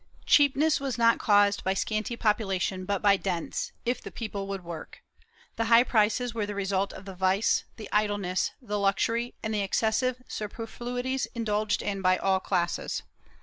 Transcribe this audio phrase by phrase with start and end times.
[0.25, 5.03] Cheapness was not caused by scanty population but by dense, if the people would work;
[5.57, 9.53] the high prices were the result of the vice, the idle ness, the luxury and
[9.53, 13.03] the excessive superfluities indulged in by all classes.